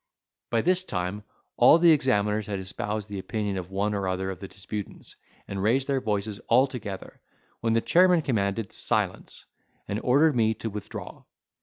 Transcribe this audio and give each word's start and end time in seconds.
By 0.49 0.61
this 0.61 0.83
time, 0.83 1.21
all 1.57 1.77
the 1.77 1.91
examiners 1.91 2.47
had 2.47 2.57
espoused 2.57 3.07
the 3.07 3.19
opinion 3.19 3.55
of 3.57 3.69
one 3.69 3.93
or 3.93 4.07
other 4.07 4.31
of 4.31 4.39
the 4.39 4.47
disputants, 4.47 5.15
and 5.47 5.61
raised 5.61 5.87
their 5.87 6.01
voices 6.01 6.41
altogether, 6.49 7.21
when 7.59 7.73
the 7.73 7.81
chairman 7.81 8.23
commanded 8.23 8.73
silence, 8.73 9.45
and 9.87 9.99
ordered 9.99 10.35
me 10.35 10.55
to 10.55 10.71
withdraw. 10.71 11.21